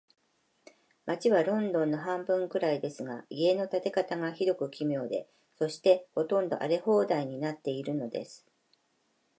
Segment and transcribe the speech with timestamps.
[1.05, 5.27] 街はロンドンの半分くらいですが、家の建て方が、ひどく奇妙で、
[5.59, 8.43] そして、ほとんど荒れ放題になっているのです。